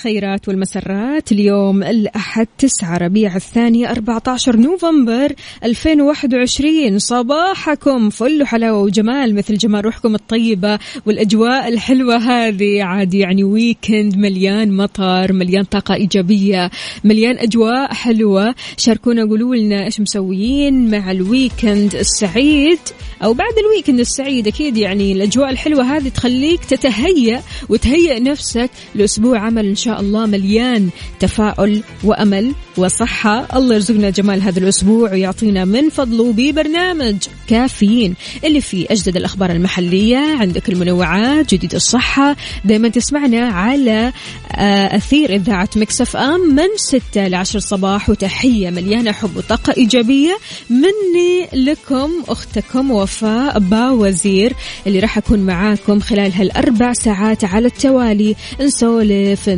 [0.00, 1.32] الخيرات والمسرات.
[1.32, 5.32] اليوم الأحد 9 ربيع الثاني 14 نوفمبر
[5.64, 12.82] 2021 صباحكم فل حلاوة وجمال مثل جمال روحكم الطيبة والأجواء الحلوة هذه.
[12.82, 16.70] عاد يعني weekend مليان مطر مليان طاقة إيجابية
[17.04, 18.54] مليان أجواء حلوة.
[18.76, 22.78] شاركونا قولوا لنا إيش مسويين مع ال weekend السعيد
[23.24, 24.46] أو بعد ال weekend السعيد.
[24.46, 30.88] أكيد يعني الأجواء الحلوة هذه تخليك تتهيأ وتهيئ نفسك لأسبوع عمل إن شاء الله مليان
[31.20, 33.46] تفاؤل وأمل وصحة.
[33.56, 37.16] الله يرزقنا جمال هذا الأسبوع ويعطينا من فضله ببرنامج
[37.48, 38.14] كافيين.
[38.44, 42.36] اللي فيه أجدد الأخبار المحلية عندك المنوعات جديد الصحة.
[42.64, 44.12] دائما تسمعنا على
[44.52, 50.38] آه، أثير إذاعة مكسف أم من 6 ل 10 الصباح وتحية مليانة حب وطاقة إيجابية
[50.70, 54.52] مني لكم أختكم وفاء باوزير
[54.86, 58.36] اللي راح أكون معاكم خلال هالأربع ساعات على التوالي.
[58.60, 59.48] نسولف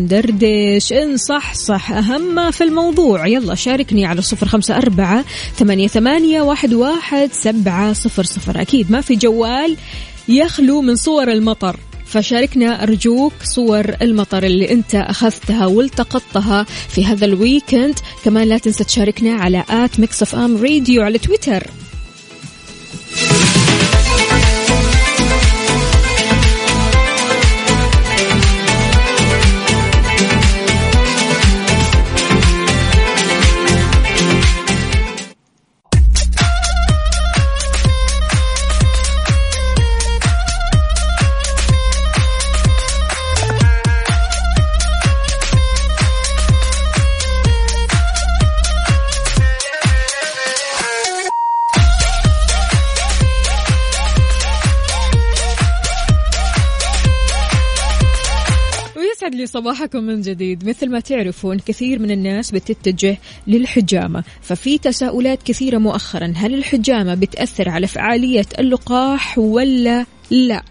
[0.92, 3.26] نصحصح أهم ما في الموضوع.
[3.26, 5.24] يلا شاركني على صفر خمسة أربعة
[5.56, 8.60] ثمانية, ثمانية واحد, واحد سبعة صفر صفر.
[8.60, 9.76] أكيد ما في جوال
[10.28, 17.33] يخلو من صور المطر فشاركنا أرجوك صور المطر اللي أنت أخذتها والتقطتها في هذا ال
[17.33, 17.98] weekend.
[18.24, 21.66] كمان لا تنسى تشاركنا على at Mix FM Radio على تويتر.
[59.32, 60.68] ويسعد لي صباحكم من جديد.
[60.68, 67.68] مثل ما تعرفون كثير من الناس بتتجه للحجامة ففي تساؤلات كثيرة مؤخرا هل الحجامة بتأثر
[67.68, 70.62] على فعالية اللقاح ولا لا؟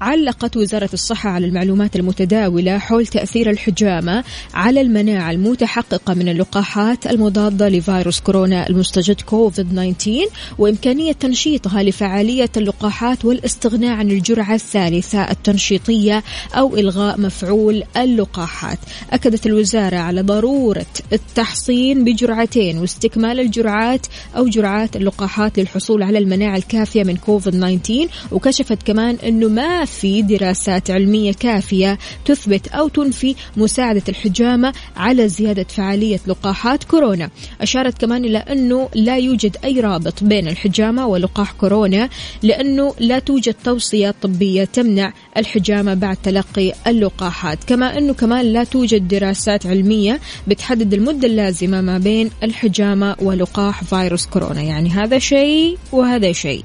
[0.00, 4.24] علقت وزارة الصحة على المعلومات المتداولة حول تأثير الحجامة
[4.54, 10.26] على المناعة المتحققة من اللقاحات المضادة لفيروس كورونا المستجد كوفيد 19
[10.58, 16.24] وإمكانية تنشيطها لفعالية اللقاحات والاستغناء عن الجرعة الثالثة التنشيطية
[16.54, 18.78] أو إلغاء مفعول اللقاحات.
[19.10, 24.06] أكدت الوزارة على ضرورة التحصين بجرعتين واستكمال الجرعات
[24.36, 30.22] أو جرعات اللقاحات للحصول على المناعة الكافية من كوفيد 19 وكشفت كمان أنه ما في
[30.22, 37.30] دراسات علمية كافية تثبت أو تنفي مساعدة الحجامة على زيادة فعالية لقاحات كورونا.
[37.60, 42.08] أشارت كمان إلى أنه لا يوجد أي رابط بين الحجامة ولقاح كورونا
[42.42, 47.64] لأنه لا توجد توصية طبية تمنع الحجامة بعد تلقي اللقاحات.
[47.64, 54.26] كما أنه كمان لا توجد دراسات علمية بتحدد المدة اللازمة ما بين الحجامة ولقاح فيروس
[54.26, 54.62] كورونا.
[54.62, 56.64] يعني هذا شيء وهذا شيء.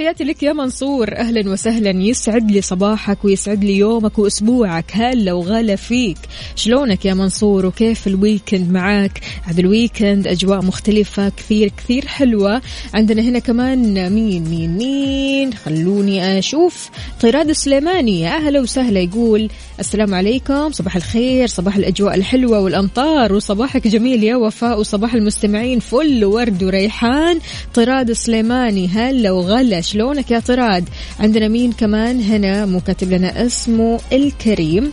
[0.00, 1.16] تحياتي لك يا منصور.
[1.16, 1.90] أهلا وسهلا.
[1.90, 4.84] يسعد لي صباحك ويسعد لي يومك وأسبوعك.
[4.92, 6.18] هلا وغلا فيك.
[6.56, 12.62] شلونك يا منصور؟ وكيف ال weekend معاك؟ هذا ال weekend أجواء مختلفة كثير كثير حلوة.
[12.94, 16.90] عندنا هنا كمان مين مين مين؟ خلوني أشوف.
[17.20, 19.00] طراد السليماني يا أهلا وسهلا.
[19.00, 19.50] يقول
[19.80, 20.72] السلام عليكم.
[20.72, 21.46] صباح الخير.
[21.46, 23.32] صباح الأجواء الحلوة والأمطار.
[23.32, 24.80] وصباحك جميل يا وفاء.
[24.80, 25.80] وصباح المستمعين.
[25.80, 27.38] فل ورد وريحان.
[27.74, 29.80] طراد السليماني هلا وغلا.
[29.90, 30.88] شلونك يا طراد؟
[31.20, 34.92] عندنا مين كمان هنا؟ مو كاتب لنا اسمه الكريم.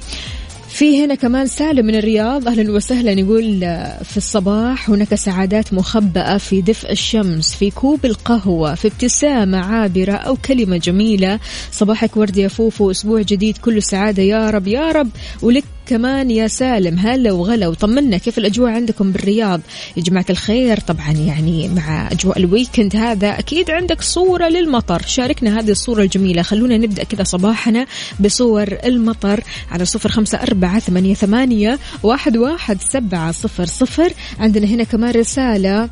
[0.69, 2.47] في هنا كمان سالم من الرياض.
[2.47, 8.75] أهلا وسهلا يقول آه، في الصباح هناك سعادات مخبأة في دفء الشمس في كوب القهوة
[8.75, 11.39] في ابتسامة عابرة أو كلمة جميلة.
[11.71, 15.09] صباحك ورد يا فوفو أسبوع جديد كله سعادة يا رب يا رب.
[15.41, 19.61] ولك كمان يا سالم هلا وغلا وطمنا كيف الأجواء عندكم بالرياض؟
[19.97, 25.01] يا جماعة الخير طبعا يعني مع أجواء ال weekend هذا أكيد عندك صورة للمطر.
[25.07, 26.41] شاركنا هذه الصورة الجميلة.
[26.41, 27.85] خلونا نبدأ كذا صباحنا
[28.19, 34.13] بصور المطر على صفر خمسة أربعة ثمانية, ثمانية واحد, واحد سبعة صفر صفر.
[34.39, 35.89] عندنا هنا كمان رسالة.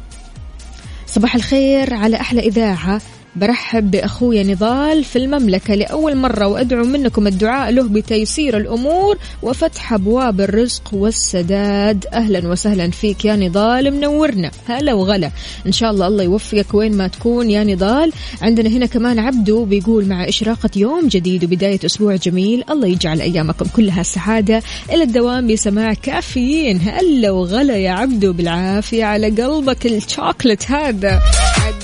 [1.07, 3.01] صباح الخير على أحلى إذاعة.
[3.35, 10.41] برحب بأخويا نضال في المملكة لأول مرة وأدعو منكم الدعاء له بتيسير الأمور وفتح أبواب
[10.41, 12.05] الرزق والسداد.
[12.13, 14.51] أهلا وسهلا فيك يا نضال منورنا.
[14.67, 15.31] هلا وغلا.
[15.67, 18.11] إن شاء الله الله يوفقك وين ما تكون يا نضال.
[18.41, 23.65] عندنا هنا كمان عبدو بيقول مع إشراقة يوم جديد وبداية أسبوع جميل الله يجعل أيامكم
[23.75, 24.61] كلها سعادة.
[24.91, 26.81] إلى الدوام بسماع كافيين.
[26.81, 31.21] هلا وغلا يا عبدو بالعافية على قلبك الشوكلت هذا.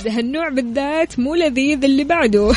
[0.07, 2.51] هالنوع بالذات مو لذيذ اللي بعده.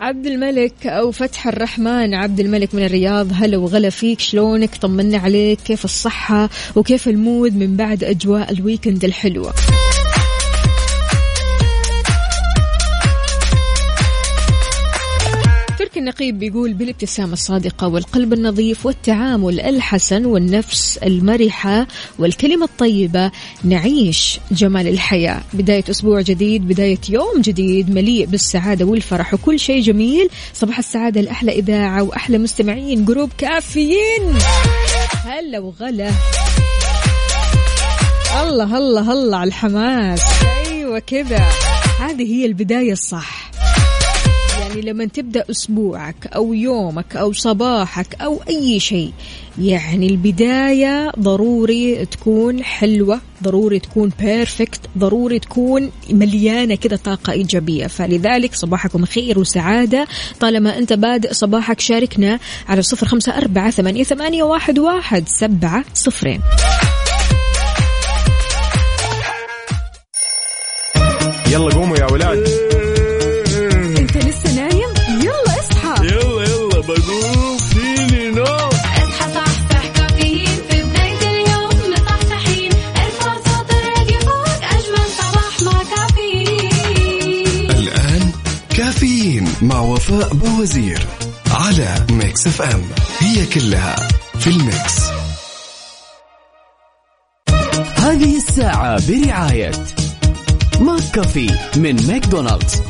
[0.00, 2.14] عبد الملك أو فتح الرحمن.
[2.14, 4.20] عبد الملك من الرياض هلا وغلا فيك.
[4.20, 5.58] شلونك؟ طمنا عليك.
[5.60, 9.52] كيف الصحة؟ وكيف ال mood من بعد أجواء ال weekend الحلوة؟
[16.02, 21.86] النقيب بيقول بالابتسامة الصادقة والقلب النظيف والتعامل الحسن والنفس المرحة
[22.18, 23.30] والكلمة الطيبة
[23.64, 25.40] نعيش جمال الحياة.
[25.52, 30.28] بداية أسبوع جديد بداية يوم جديد مليء بالسعادة والفرح وكل شيء جميل.
[30.54, 34.34] صباح السعادة لأحلى إذاعة وأحلى مستمعين group كافيين.
[35.24, 36.10] هلا وغلا.
[38.42, 40.22] الله الله الله على الحماس.
[40.66, 41.48] أيوة كذا.
[42.00, 43.52] هذه هي البداية الصح.
[44.72, 49.12] يعني لما تبدأ أسبوعك أو يومك أو صباحك أو أي شيء
[49.58, 57.86] يعني البداية ضروري تكون حلوة ضروري تكون بيرفكت ضروري تكون مليانة كده طاقة إيجابية.
[57.86, 60.06] فلذلك صباحكم خير وسعادة.
[60.40, 66.40] طالما أنت بادئ صباحك شاركنا على صفر خمسة أربعة ثمانيه, ثمانية واحد, واحد سبعة صفرين.
[71.50, 72.48] يلا قوموا يا ولاد.
[90.12, 91.06] وفاء بوزير
[91.50, 92.82] على Mix FM.
[93.18, 93.96] هي كلها
[94.38, 95.02] في ال mix.
[97.96, 99.72] هذه الساعة برعاية
[100.80, 102.82] McCafé من ماكدونالدز.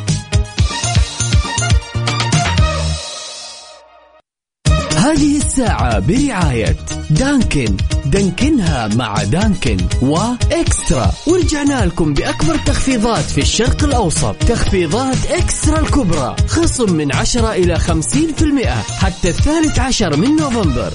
[5.13, 6.77] هذه الساعة برعاية
[7.11, 7.77] دانكن.
[8.07, 11.13] دانكنها مع دانكن وإكسترا.
[11.27, 14.35] ورجعنا لكم بأكبر تخفيضات في الشرق الأوسط.
[14.35, 16.37] تخفيضات إكسترا الكبرى.
[16.49, 18.69] خصم من 10 إلى 50%
[18.99, 20.93] حتى الثالث عشر من نوفمبر.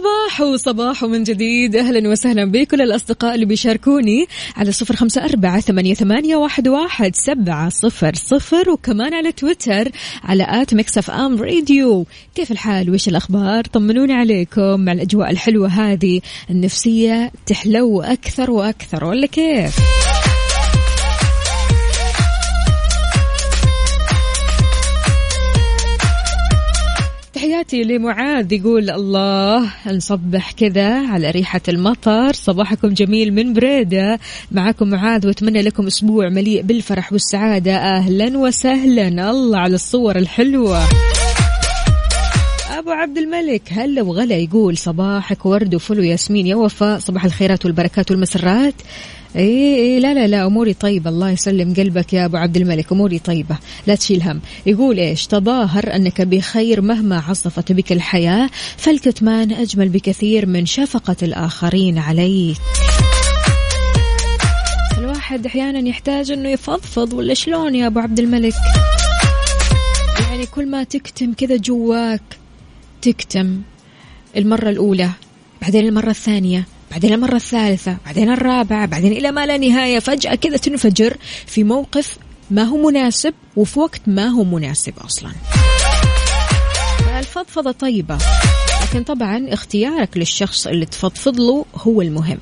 [0.00, 1.76] صباح وصباح من جديد.
[1.76, 4.26] أهلا وسهلا بكل الأصدقاء اللي بيشاركوني
[4.56, 9.88] على صفر خمسة أربعة ثمانية, ثمانية واحد, واحد سبعة صفر صفر وكمان على تويتر
[10.24, 12.06] على at Mix FM Radio.
[12.34, 16.20] كيف الحال؟ وإيش الأخبار؟ طمنوني عليكم مع الأجواء الحلوة هذه
[16.50, 19.76] النفسية تحلو أكثر وأكثر ولا كيف؟
[27.60, 32.32] تحياتي لمعاذ يقول الله نصبح كذا على ريحة المطر.
[32.32, 34.18] صباحكم جميل من بريدة.
[34.52, 37.76] معكم معاذ وأتمنى لكم أسبوع مليء بالفرح والسعادة.
[37.76, 39.30] أهلا وسهلا.
[39.30, 40.82] الله على الصور الحلوة.
[42.78, 46.98] أبو عبد الملك هلا وغلا يقول صباحك ورد وفل وياسمين يا وفاء.
[46.98, 48.74] صباح الخيرات والبركات والمسرات.
[49.36, 51.10] إيه إيه لا لا لا أموري طيبة.
[51.10, 52.92] الله يسلم قلبك يا أبو عبد الملك.
[52.92, 53.56] أموري طيبة.
[53.86, 54.40] لا تشيل هم.
[54.66, 61.98] يقول إيش؟ تظاهر أنك بخير مهما عصفت بك الحياة فالكتمان أجمل بكثير من شفقة الآخرين
[61.98, 62.56] عليك.
[64.98, 68.54] الواحد أحيانا يحتاج إنه يفضفض ولا شلون يا أبو عبد الملك؟
[70.30, 72.22] يعني كل ما تكتم كذا جواك
[73.02, 73.60] تكتم.
[74.36, 75.10] المرة الأولى
[75.62, 79.98] بعدين المرة الثانية بعدين المرة الثالثة بعدين الرابعة بعدين إلى ما لا نهاية.
[79.98, 81.16] فجأة كذا تنفجر
[81.46, 82.18] في موقف
[82.50, 85.30] ما هو مناسب وفي وقت ما هو مناسب أصلا.
[87.18, 88.18] الفضفضة طيبة
[88.82, 92.38] لكن طبعا اختيارك للشخص اللي تفضفض له هو المهم.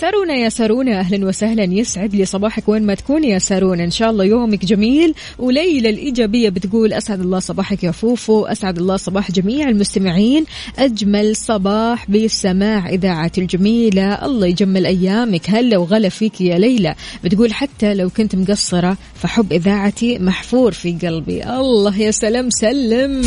[0.00, 1.64] سارونا يا سارونا أهلا وسهلا.
[1.64, 3.84] يسعد لي صباحك وين ما تكون يا سارونا.
[3.84, 5.14] إن شاء الله يومك جميل.
[5.38, 10.44] وليلى الإيجابية بتقول أسعد الله صباحك يا فوفو أسعد الله صباح جميع المستمعين.
[10.78, 14.24] أجمل صباح بسماع اذاعتي الجميلة.
[14.26, 15.50] الله يجمل أيامك.
[15.50, 16.94] هلا وغلا فيك يا ليلى.
[17.24, 21.44] بتقول حتى لو كنت مقصرة فحب إذاعتي محفور في قلبي.
[21.44, 23.22] الله يا سلام سلم.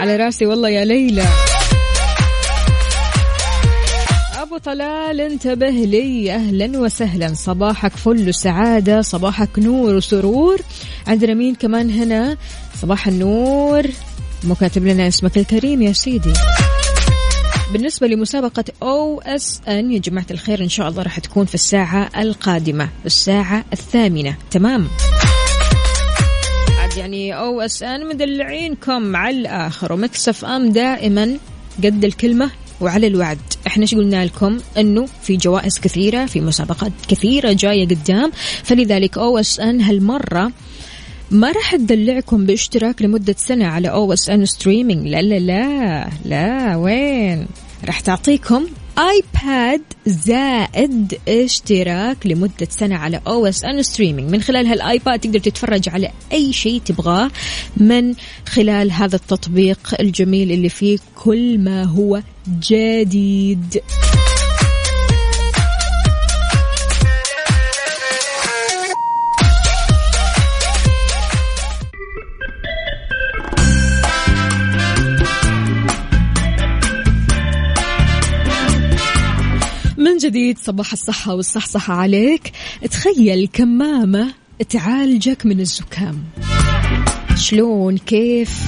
[0.00, 1.24] على رأسي والله يا ليلى.
[4.52, 6.34] ابو طلال انتبه لي.
[6.34, 7.34] أهلا وسهلا.
[7.34, 10.60] صباحك فل وسعاده صباحك نور وسرور.
[11.06, 12.36] عندنا مين كمان هنا؟
[12.82, 13.82] صباح النور.
[14.44, 16.32] مو كاتب لنا اسمك الكريم يا سيدي.
[17.72, 23.64] بالنسبة لمسابقة OSN يا جماعة الخير إن شاء الله راح تكون في الساعة القادمة الساعة
[23.72, 24.36] الثامنة.
[24.50, 24.88] تمام؟
[26.78, 29.92] عاد يعني OSN مدلعينكم على الآخر.
[29.92, 31.36] و Mix FM دائما
[31.84, 32.50] قد الكلمة.
[32.82, 33.38] وعلى الوعد.
[33.66, 38.30] إحنا إيش قلنا لكم؟ إنه في جوائز كثيرة في مسابقات كثيرة جاية قدام.
[38.62, 40.52] فلذلك OSN هالمرة
[41.30, 47.46] ما راح تدلعكم باشتراك لمدة سنة على OSN Streaming لا لا لا لا وين؟
[47.84, 48.66] راح تعطيكم
[48.98, 56.10] iPad زائد اشتراك لمدة سنة على OSN Streaming من خلال هال iPad تقدر تتفرج على
[56.32, 57.30] أي شيء تبغاه
[57.76, 58.14] من
[58.48, 63.82] خلال هذا التطبيق الجميل اللي فيه كل ما هو جديد.
[80.22, 82.52] جديد صباح الصحة والصحصحة عليك.
[82.90, 84.34] تخيل كمامة
[84.68, 86.24] تعالجك من الزكام.
[87.36, 88.62] شلون؟ كيف؟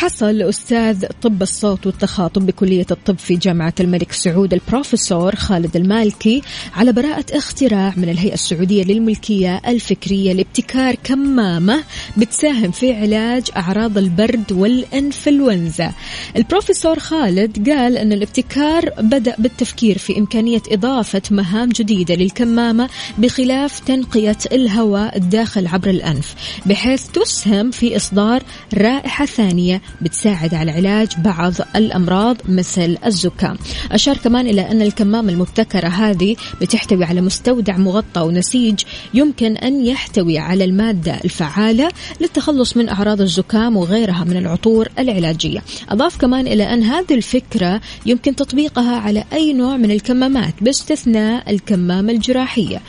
[0.00, 6.42] حصل أستاذ طب الصوت والتخاطب بكلية الطب في جامعة الملك سعود البروفيسور خالد المالكي
[6.76, 11.84] على براءة اختراع من الهيئة السعودية للملكية الفكرية لابتكار كمامة
[12.16, 15.92] بتساهم في علاج أعراض البرد والإنفلونزا.
[16.36, 22.88] البروفيسور خالد قال أن الابتكار بدأ بالتفكير في إمكانية إضافة مهام جديدة للكمامة
[23.18, 26.34] بخلاف تنقية الهواء الداخل عبر الأنف
[26.66, 28.42] بحيث تسهم في إصدار
[28.74, 33.56] رائحة ثانية بتساعد على علاج بعض الأمراض مثل الزكام.
[33.92, 38.80] أشار كمان إلى أن الكمامة المبتكرة هذه بتحتوي على مستودع مغطى ونسيج
[39.14, 41.88] يمكن أن يحتوي على المادة الفعالة
[42.20, 45.62] للتخلص من أعراض الزكام وغيرها من العطور العلاجية.
[45.88, 52.12] أضاف كمان إلى أن هذه الفكرة يمكن تطبيقها على أي نوع من الكمامات باستثناء الكمامة
[52.12, 52.80] الجراحية.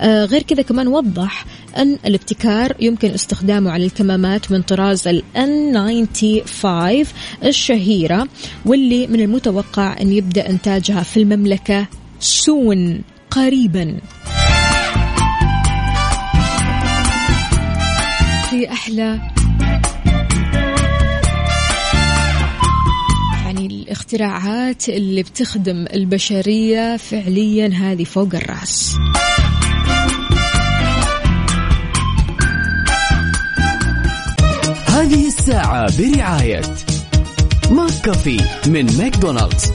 [0.00, 1.44] آه غير كذا كمان وضح
[1.78, 6.66] أن الابتكار يمكن استخدامه على الكمامات من طراز ال N95
[7.44, 8.28] الشهيرة
[8.66, 11.86] واللي من المتوقع أن يبدأ إنتاجها في المملكة
[12.20, 13.98] سون قريبا.
[18.50, 19.20] في أحلى.
[23.44, 28.94] يعني الاختراعات اللي بتخدم البشرية فعليا هذه فوق الرأس.
[34.98, 36.62] هذه الساعة برعاية
[37.70, 39.72] McCafé من ماكدونالدز.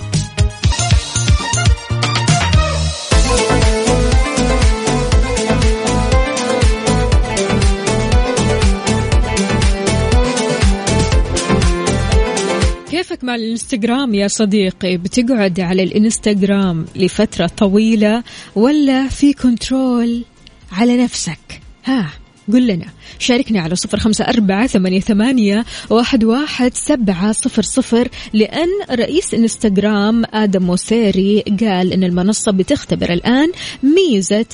[12.91, 18.23] كيفك مع الانستغرام يا صديقي؟ بتقعد على الانستغرام لفترة طويلة
[18.55, 20.25] ولا في كنترول
[20.71, 22.22] على نفسك؟ ها
[22.53, 22.85] قل لنا.
[23.19, 30.23] شاركنا على صفر خمسة أربعة ثمانية, ثمانية واحد, واحد سبعة صفر صفر لأن رئيس إنستغرام
[30.33, 33.51] آدم موسيري قال أن المنصة بتختبر الآن
[33.83, 34.45] ميزة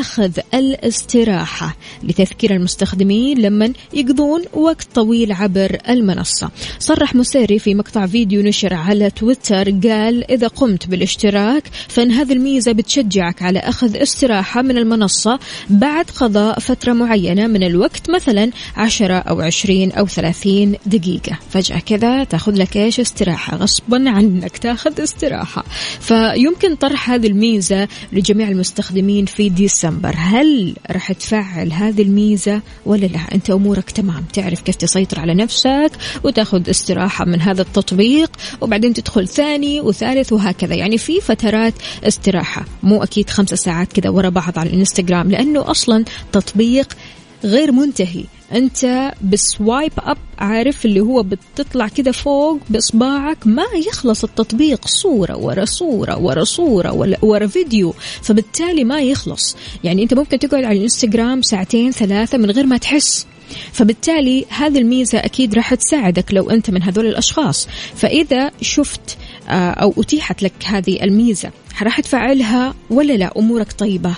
[0.00, 6.50] أخذ الاستراحة لتذكير المستخدمين لمن يقضون وقت طويل عبر المنصة.
[6.78, 12.72] صرح مسيري في مقطع فيديو نشر على تويتر قال إذا قمت بالاشتراك فإن هذه الميزة
[12.72, 15.38] بتشجعك على أخذ استراحة من المنصة
[15.70, 21.38] بعد قضاء فترة معينة من الوقت مثلا 10 أو 20 أو 30 دقيقة.
[21.50, 23.56] فجأة كذا تأخذ لك إيش؟ استراحة.
[23.56, 25.64] غصبا عنك تأخذ استراحة.
[26.00, 29.48] فيمكن طرح هذه الميزة لجميع المستخدمين في
[29.86, 30.14] ديسمبر.
[30.16, 34.24] هل راح تفعل هذه الميزة ولا لا؟ أنت أمورك تمام.
[34.32, 35.90] تعرف كيف تسيطر على نفسك
[36.24, 40.74] وتاخذ استراحة من هذا التطبيق وبعدين تدخل ثاني وثالث وهكذا.
[40.74, 41.74] يعني في فترات
[42.04, 42.64] استراحة.
[42.82, 46.96] مو أكيد خمسة ساعات كذا ورا بعض على الإنستغرام لأنه أصلا تطبيق
[47.44, 48.24] غير منتهي.
[48.52, 55.64] أنت بسوايب أب عارف اللي هو بتطلع كده فوق بإصبعك ما يخلص التطبيق صورة ورا
[55.64, 59.56] صورة ورا صورة ورا فيديو فبالتالي ما يخلص.
[59.84, 63.26] يعني أنت ممكن تقعد على الإنستغرام ساعتين ثلاثة من غير ما تحس.
[63.72, 67.68] فبالتالي هذه الميزة أكيد راح تساعدك لو أنت من هذول الأشخاص.
[67.94, 69.16] فإذا شفت
[69.48, 71.50] آه، أو أتيحت لك هذه الميزة
[71.82, 74.14] راح تفعلها ولا لا؟ أمورك طيبة.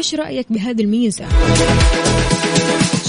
[0.00, 1.24] وش رأيك بهذه الميزة؟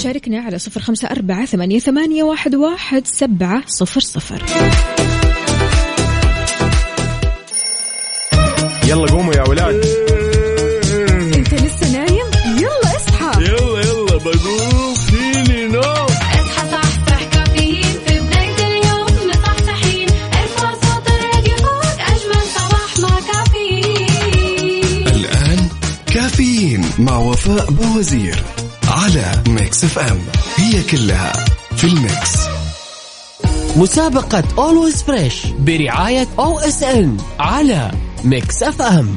[0.02, 4.42] شاركنا على صفر خمسة أربعة ثمانية, ثمانية واحد, واحد سبعة صفر صفر.
[8.88, 10.11] يلا قوموا يا ولاد.
[27.12, 28.42] مع وفاء بوزير
[28.88, 30.18] على Mix FM.
[30.56, 31.32] هي كلها
[31.76, 32.38] في ال mix.
[33.76, 37.90] مسابقة Always Fresh برعاية OSN على
[38.24, 39.16] Mix FM.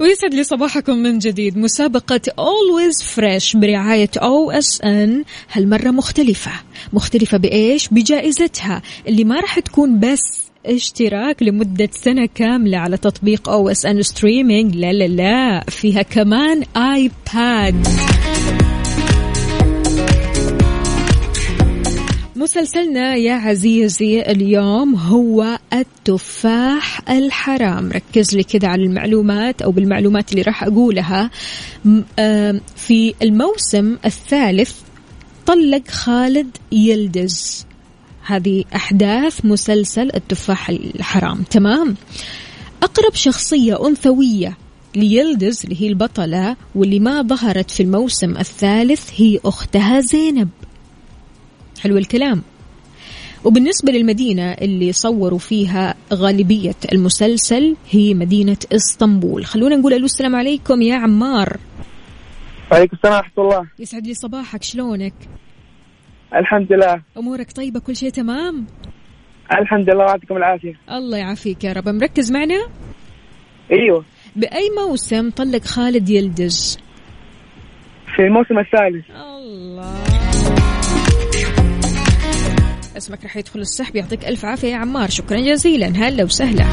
[0.00, 1.58] ويسعد لي صباحكم من جديد.
[1.58, 6.52] مسابقة Always Fresh برعاية OSN هالمرة مختلفة.
[6.92, 14.00] مختلفة بإيش؟ بجائزتها اللي ما راح تكون بس اشتراك لمدة سنة كاملة على تطبيق OSN
[14.00, 14.76] Streaming.
[14.76, 17.86] لا لا لا فيها كمان iPad.
[22.36, 27.92] مسلسلنا يا عزيزي اليوم هو التفاح الحرام.
[27.92, 31.30] ركز لي كذا على المعلومات أو بالمعلومات اللي راح أقولها.
[32.18, 34.72] آم، في الموسم الثالث
[35.46, 37.66] طلق خالد يلدز.
[38.26, 41.42] هذه أحداث مسلسل التفاح الحرام.
[41.42, 41.96] تمام؟
[42.82, 44.58] أقرب شخصية أنثوية
[44.96, 50.48] ليلدز اللي هي البطلة واللي ما ظهرت في الموسم الثالث هي أختها زينب.
[51.80, 52.42] حلو الكلام.
[53.44, 59.44] وبالنسبة للمدينة اللي صوروا فيها غالبية المسلسل هي مدينة إسطنبول.
[59.44, 61.56] خلونا نقول ألو السلام عليكم يا عمار.
[62.72, 63.66] عليكم السلام ورحمة الله.
[63.78, 65.14] يسعد لي صباحك شلونك؟
[66.36, 67.02] الحمد لله.
[67.16, 68.66] أمورك طيبة كل شيء تمام؟
[69.60, 70.74] الحمد لله ويعطيكم العافية.
[70.90, 71.88] الله يعافيك يا رب.
[71.88, 72.66] مركز معنا؟
[73.72, 74.04] أيوه.
[74.36, 76.78] بأي موسم طلق خالد يلدز؟
[78.16, 79.10] في الموسم الثالث.
[79.10, 80.04] الله.
[82.96, 85.08] اسمك راح يدخل السحب يعطيك ألف عافية يا عمار.
[85.08, 85.86] شكرا جزيلا.
[85.86, 86.64] هلا وسهلا.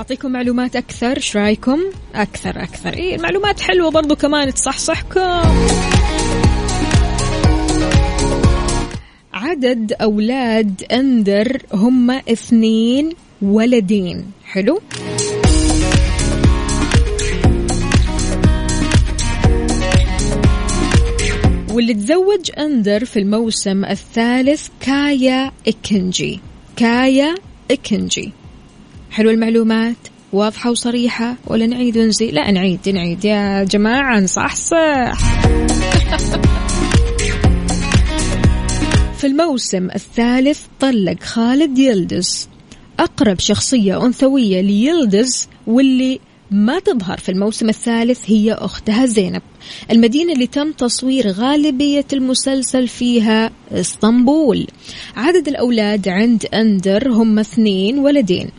[0.00, 1.78] أعطيكم معلومات أكثر إيش رأيكم؟
[2.14, 2.92] أكثر أكثر.
[2.92, 5.40] إيه المعلومات حلوة برضو كمان تصحصحكم.
[9.32, 13.10] عدد أولاد أندر هم اثنين
[13.42, 14.30] ولدين.
[14.44, 14.80] حلو؟
[21.70, 26.40] واللي تزوج أندر في الموسم الثالث كايا إكنجي.
[26.76, 27.34] كايا
[27.70, 28.32] إكنجي.
[29.10, 29.96] حلو المعلومات
[30.32, 33.24] واضحة وصريحة ولا نعيد ونزيد؟ لا نعيد نعيد.
[33.24, 35.18] يا جماعة نصحصح
[39.18, 42.48] في الموسم الثالث طلق خالد يلدز.
[42.98, 46.20] أقرب شخصية أنثوية ليلدز واللي
[46.50, 49.42] ما تظهر في الموسم الثالث هي أختها زينب.
[49.90, 54.66] المدينة اللي تم تصوير غالبية المسلسل فيها إسطنبول.
[55.16, 58.50] عدد الأولاد عند أندر هم اثنين ولدين.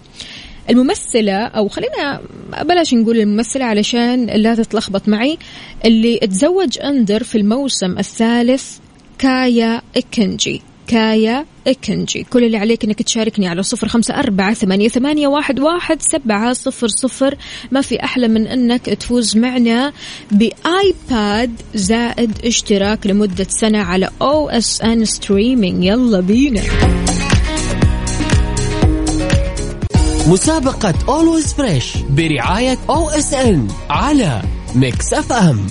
[0.70, 2.22] الممثلة أو خلينا
[2.62, 5.38] بلاش نقول الممثلة علشان لا تتلخبط معي
[5.86, 8.78] اللي تزوج أندر في الموسم الثالث
[9.18, 10.62] كايا إكنجي.
[10.88, 12.24] كايا إكنجي.
[12.24, 16.88] كل اللي عليك إنك تشاركني على صفر خمسة أربعة ثمانية, ثمانية واحد, واحد سبعة صفر
[16.88, 17.36] صفر.
[17.72, 19.94] ما في أحلى من أنك تفوز معنا
[20.32, 26.62] ب iPad زائد اشتراك لمدة سنة على OSN streaming يلا بينا.
[30.28, 34.42] مسابقة Always Fresh برعاية OSN على
[34.76, 35.68] Mix FM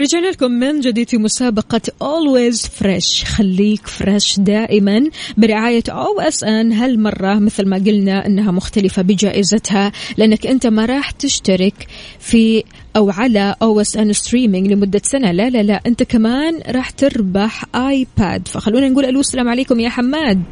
[0.00, 3.24] رجعنا لكم من جديد في مسابقة Always Fresh.
[3.24, 7.34] خليك fresh دائما برعاية OSN هالمرة.
[7.34, 11.86] مثل ما قلنا إنها مختلفة بجائزتها لأنك أنت ما راح تشترك
[12.18, 12.64] في
[12.96, 15.32] أو على OSN streaming لمدة سنة.
[15.32, 20.42] لا لا لا أنت كمان راح تربح iPad فخلونا نقول ألو السلام عليكم يا حماد.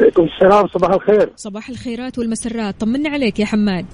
[0.00, 1.32] عليكم السلام صباح الخير.
[1.36, 2.80] صباح الخيرات والمسرات.
[2.80, 3.86] طمنا عليك يا حماد.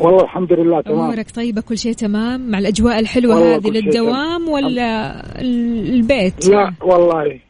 [0.00, 0.98] والله الحمد لله تمام.
[1.00, 2.50] أمورك طيبة كل شيء تمام.
[2.50, 4.48] مع الأجواء الحلوة هذه للدوام تمام.
[4.48, 5.10] ولا
[5.40, 7.40] ال- البيت؟ لا والله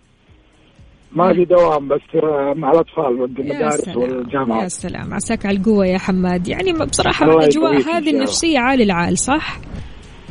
[1.13, 5.15] ما في دوام بس آه، مع الأطفال والمدارس سلام يا والجامعات سلام.
[5.15, 6.49] عساك على القوة يا حماد.
[6.49, 8.11] يعني بصراحة الاجواء هذه.
[8.11, 9.59] النفسية عالي العال صح؟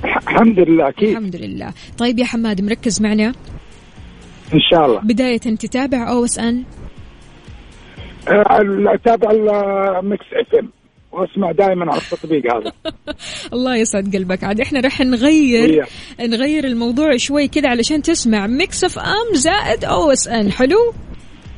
[0.03, 1.10] الحمد لله أكيد.
[1.10, 1.73] الحمد لله.
[1.97, 3.27] طيب يا حماد مركز معنا؟
[4.53, 4.99] إن شاء الله.
[5.01, 6.63] بداية تتابع OSN؟
[8.27, 8.45] آه،
[8.93, 10.69] اتابع ال Mix FM.
[11.12, 12.72] واسمع دائما على التطبيق هذا.
[13.54, 14.43] الله يسعد قلبك.
[14.43, 15.86] عاد إحنا راح نغير.
[16.22, 18.48] نغير الموضوع شوي كذا علشان تسمع.
[18.47, 20.93] Mix FM زائد OSN حلو؟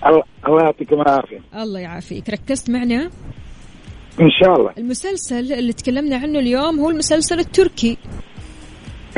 [0.05, 1.39] الله- يعطيكم العافية.
[1.55, 2.29] الله يعافيك.
[2.29, 3.09] ركزت معنا؟
[4.21, 4.71] إن شاء الله.
[4.77, 7.97] المسلسل اللي تكلمنا عنه اليوم هو المسلسل التركي.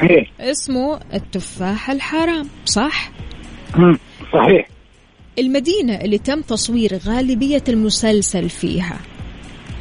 [0.04, 0.26] إيه.
[0.40, 2.48] اسمه التفاح الحرام.
[2.66, 3.12] صح.
[4.34, 4.68] صحيح.
[5.40, 9.00] المدينة اللي تم تصوير غالبية المسلسل فيها.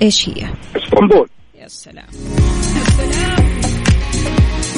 [0.02, 1.28] إيش هي؟ إسطنبول.
[1.61, 2.07] يا سلام.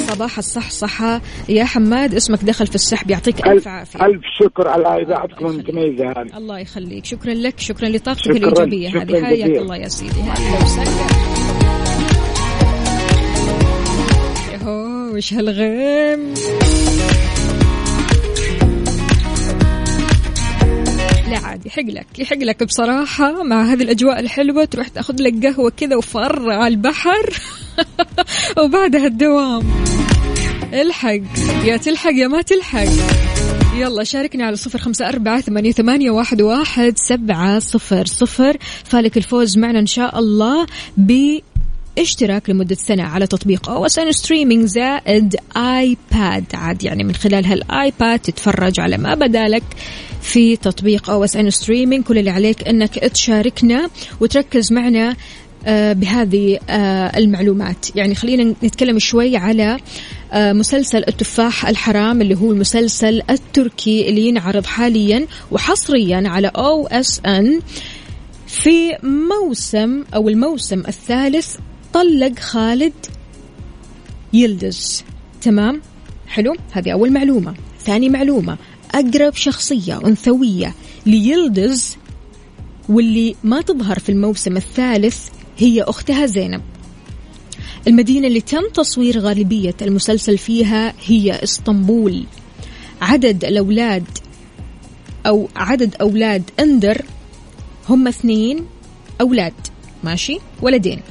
[0.07, 4.05] صباح الصحصحة يا حماد اسمك دخل في السحب يعطيك ألف عافية.
[4.05, 5.45] ألف شكر على إذاعتكم.
[5.45, 6.37] المتميزة هذه.
[6.37, 7.05] الله يخليك.
[7.05, 9.25] شكرا لك شكرا لطاقتك الإيجابية هذه.
[9.25, 9.57] حياك.
[9.57, 10.21] الله يا سيدي.
[10.21, 11.25] هلا وسهلا
[15.15, 16.33] وش هالغيم
[21.55, 25.69] لا عادي يحق لك يحق لك بصراحة مع هذه الأجواء الحلوة تروح تأخذ لك قهوة
[25.77, 27.29] كذا وفر على البحر
[28.59, 29.63] وبعدها الدوام.
[30.73, 31.21] الحق
[31.65, 32.87] يا تلحق يا ما تلحق.
[33.75, 38.57] يلا شاركني على صفر خمسة أربعة ثمانية, ثمانية واحد, واحد سبعة صفر صفر.
[38.83, 46.45] فالك الفوز معنا إن شاء الله باشتراك لمدة سنة على تطبيق OSN streaming زائد iPad.
[46.53, 49.63] عاد يعني من خلال هال iPad تتفرج على ما بدالك.
[50.25, 53.89] في تطبيق OSN streaming كل اللي عليك إنك تشاركنا
[54.21, 55.15] وتركز معنا
[55.67, 57.95] آه، بهذه آه، المعلومات.
[57.95, 59.77] يعني خلينا نتكلم شوي على
[60.33, 67.59] آه، مسلسل التفاح الحرام اللي هو المسلسل التركي اللي ينعرض حاليا وحصريا على OSN
[68.47, 71.55] في موسم أو الموسم الثالث.
[71.93, 72.93] طلق خالد
[74.33, 75.03] يلدز.
[75.41, 75.81] تمام؟
[76.27, 77.53] حلو؟ هذه أول معلومة.
[77.85, 78.57] ثاني معلومة.
[78.95, 80.73] أقرب شخصية أنثوية
[81.05, 81.97] ليلدز
[82.89, 85.27] واللي ما تظهر في الموسم الثالث
[85.57, 86.61] هي أختها زينب.
[87.87, 92.23] المدينة اللي تم تصوير غالبية المسلسل فيها هي إسطنبول.
[93.01, 94.03] عدد الأولاد
[95.25, 97.01] أو عدد أولاد أندر
[97.89, 98.65] هم اثنين
[99.21, 99.53] أولاد
[100.03, 101.01] ماشي؟ ولدين.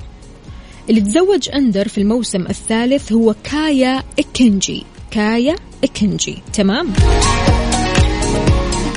[0.90, 4.84] اللي تزوج أندر في الموسم الثالث هو كايا إكنجي.
[5.10, 6.92] كايا إكنجي تمام؟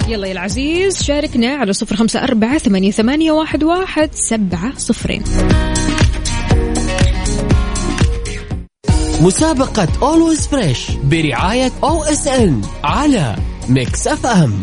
[0.08, 5.24] يلا يا العزيز شاركنا على صفر خمسة أربعة ثمانية, ثمانية واحد, واحد سبعة صفرين.
[9.22, 11.72] مسابقة Always Fresh برعاية
[12.28, 13.36] ان على
[13.70, 14.60] Mix FM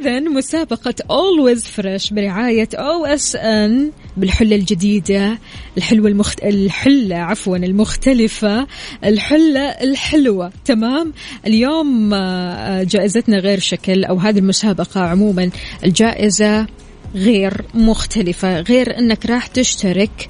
[0.00, 5.38] إذا مسابقة Always Fresh برعاية OSN بالحلة الجديدة
[5.76, 6.44] الحلوة المخت...
[6.44, 8.66] الحلة عفوا المختلفة
[9.04, 10.52] الحلة الحلوة.
[10.64, 11.12] تمام؟
[11.46, 15.50] اليوم آه، جائزتنا غير شكل أو هذه المسابقة عموما
[15.84, 16.66] الجائزة
[17.14, 20.28] غير مختلفة غير أنك راح تشترك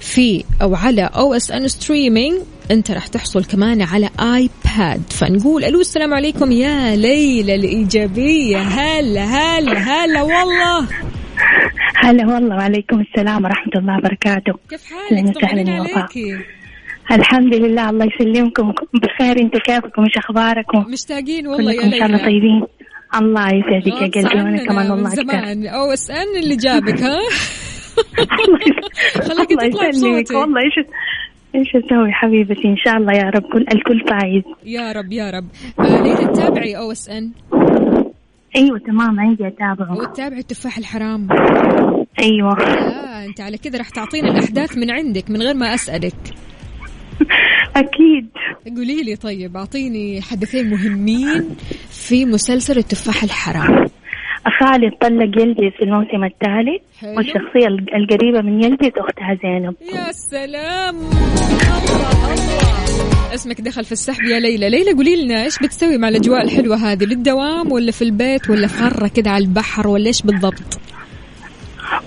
[0.00, 2.36] في أو على OSN streaming
[2.70, 6.52] أنت راح تحصل كمان على iPad فنقول ألو السلام عليكم.
[6.52, 8.58] يا ليلى الإيجابية.
[8.58, 10.88] هلا هلا هلا والله.
[11.96, 12.56] هلا والله.
[12.56, 14.52] وعليكم السلام ورحمة الله وبركاته.
[14.70, 15.98] كيف حالك؟ وسهلاً طمنين يا وفاء.
[15.98, 16.38] عليكي.
[17.12, 18.72] الحمد لله الله يسلمكم.
[18.94, 22.30] بخير أنتم كيفكم؟ إيش أخباركم؟ مشتاقين والله يا كلكم إن شاء الله ليلى.
[22.30, 22.62] طيبين.
[23.14, 25.22] الله يسعدك يا قلبي وأنا كمان من والله أكثر.
[25.22, 27.18] زمان OSN اللي جابك ها؟
[29.30, 30.30] الله تطلع بصوتك.
[30.30, 30.86] والله إيش
[31.54, 35.46] إيش أسوي حبيبتي؟ إن شاء الله يا رب كل الكل فايز يا رب يا رب.
[35.80, 37.30] آه، ليلى تتابعي OSN؟
[38.56, 39.20] أيوه تمام.
[39.20, 39.98] عندي أتابعه.
[39.98, 41.28] وتتابعي التفاح الحرام.
[42.22, 42.60] أيوه.
[42.62, 46.14] آه أنت على كذا راح تعطينا الأحداث من عندك من غير ما أسألك.
[47.76, 48.28] أكيد.
[48.76, 51.48] قولي لي طيب أعطيني حدثين مهمين
[51.90, 53.86] في مسلسل التفاح الحرام.
[54.60, 56.82] خالد طلق يلبس في الموسم الثالث.
[57.16, 59.74] والشخصية القريبة من يلبس أختها زينب.
[59.94, 60.96] يا سلام.
[60.96, 62.32] الله.
[62.32, 64.70] الله اسمك دخل في السحب يا ليلى.
[64.70, 69.08] ليلى قولي لنا إيش بتسوي مع الأجواء الحلوة هذه؟ للدوام ولا في البيت ولا فرة
[69.16, 70.80] كده على البحر ولا إيش بالضبط؟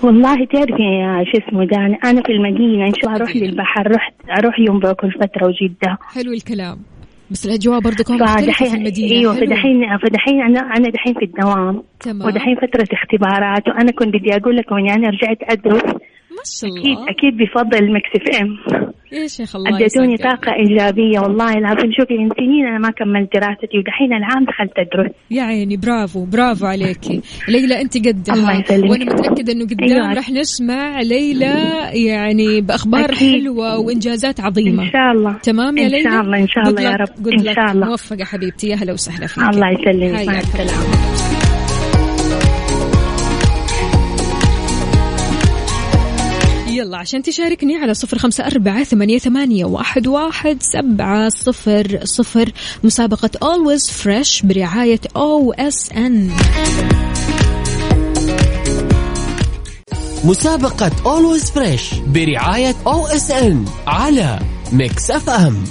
[0.02, 3.90] والله تعرفي يا شو اسمه ده أنا- أنا في المدينة إن شاء الله أروح للبحر.
[3.90, 5.98] رحت أروح يوم كل فترة وجدة.
[6.14, 6.78] حلو الكلام.
[7.30, 9.12] بس الأجواء برضو كمان مختلفة في المدينة.
[9.12, 9.34] أيوه.
[9.34, 11.82] فدحين فدحين أنا أنا دحين في الدوام.
[12.00, 12.26] تمام.
[12.26, 13.68] ودحين فترة اختبارات.
[13.68, 15.82] وأنا كنت بدي أقول لكم اني أنا رجعت أدرس
[16.36, 18.48] ما شاء أكيد الله أكيد بفضل Mix FM
[19.12, 20.30] يا شيخ الله أديتوني يسعدك.
[20.30, 25.10] طاقة إيجابية والله العظيم شوفي من سنين أنا ما كملت دراستي ودحين العام دخلت أدرس
[25.30, 28.90] يا عيني برافو برافو عليكي ليلى أنت قدها الله يسلمك.
[28.90, 30.14] وأنا متأكدة إنه قدام أيوة.
[30.14, 31.54] راح نسمع ليلى
[31.92, 33.42] يعني بأخبار أكيد.
[33.42, 36.96] حلوة وإنجازات عظيمة إن شاء الله تمام يا ليلى شاء الله، إن شاء الله يا.
[36.96, 37.08] رب.
[37.08, 37.54] Luck.
[37.54, 37.86] شاء الله.
[37.86, 41.23] موفقة حبيبتي يا هلا وسهلا فيك الله يسلمك مع حياك
[46.84, 52.52] يلا عشان تشاركني على صفر خمسة أربعة ثمانية, ثمانية واحد, واحد سبعة صفر صفر.
[52.84, 56.12] مسابقة Always Fresh برعاية OSN
[60.24, 64.38] مسابقة Always Fresh برعاية OSN على
[64.72, 65.64] Mix FM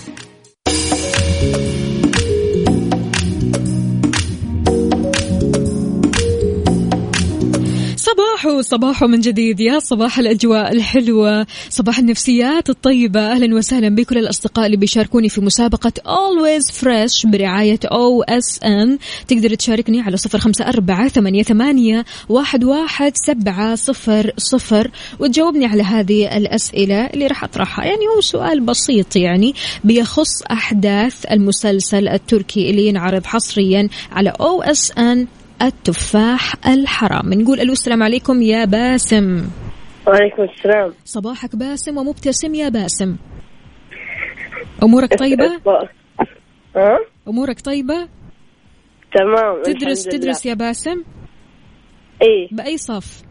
[8.43, 11.47] صباحو صباحو من جديد يا صباح الأجواء الحلوة.
[11.69, 13.31] صباح النفسيات الطيبة.
[13.31, 20.17] أهلا وسهلا بكل الأصدقاء اللي بيشاركوني في مسابقة Always Fresh برعاية OSN تقدر تشاركني على
[20.17, 27.27] صفر خمسة أربعة ثمانية, ثمانية واحد, واحد سبعة صفر صفر وتجاوبني على هذه الأسئلة اللي
[27.27, 27.85] راح أطرحها.
[27.85, 29.53] يعني هو سؤال بسيط يعني
[29.83, 37.33] بيخص أحداث المسلسل التركي اللي ينعرض حصريا على OSN التفاح الحرام.
[37.33, 39.45] نقول ألو السلام عليكم يا باسم.
[40.07, 40.93] وعليكم السلام.
[41.05, 43.15] صباحك باسم ومبتسم يا باسم.
[44.83, 45.45] أمورك طيبة؟
[46.75, 48.07] ها؟ أمورك طيبة؟
[49.15, 51.03] تمام تدرس تدرس يا باسم؟
[52.21, 53.23] اي بأي صف؟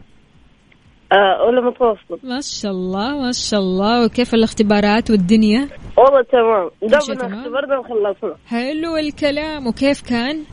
[1.13, 2.25] آه ولا متوسط.
[2.25, 4.05] ما شاء الله ما شاء الله.
[4.05, 6.69] وكيف الاختبارات والدنيا؟ والله تمام.
[6.81, 8.35] دوبنا؟ اختبرنا وخلصنا.
[8.47, 9.67] حلو الكلام.
[9.67, 10.43] وكيف كان؟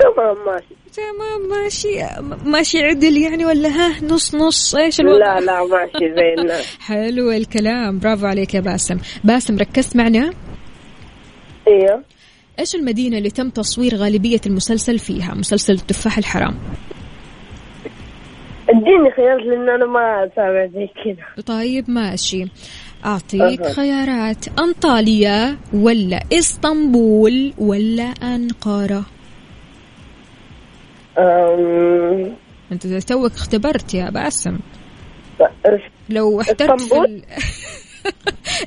[0.00, 0.74] تمام ماشي.
[0.96, 1.88] تمام ماشي.
[2.44, 4.74] ماشي عدل يعني ولا ها؟ نص نص.
[4.74, 7.98] إيش الوضع؟ لا لا ماشي زي الناس حلو الكلام.
[7.98, 8.98] برافو عليك يا باسم.
[9.24, 10.30] باسم ركزت معنا؟
[11.68, 12.04] إيوه.
[12.58, 16.54] إيش المدينة اللي تم تصوير غالبية المسلسل فيها؟ مسلسل التفاح الحرام.
[18.68, 21.42] اديني خيار لأن أنا ما اتابع زي كذا.
[21.46, 22.44] طيب ماشي.
[23.04, 23.66] أعطيك.
[23.66, 24.58] خيارات.
[24.58, 29.04] أنطاليا ولا إسطنبول ولا أنقرة؟
[31.18, 32.34] أم...
[32.72, 34.58] أنت توك اختبرت يا باسم؟
[36.08, 37.22] لو احترت في؟ ال...